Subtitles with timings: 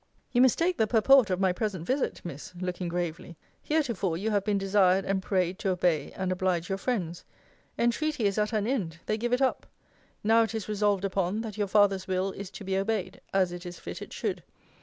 [0.31, 4.57] You mistake the purport of my present visit, Miss: [looking gravely] Heretofore you have been
[4.57, 7.23] desired and prayed to obey and oblige your friends.
[7.77, 9.67] Entreaty is at an end: they give it up.
[10.23, 13.63] Now it is resolved upon, that your father's will is to be obeyed; as it
[13.63, 14.41] is fit it should.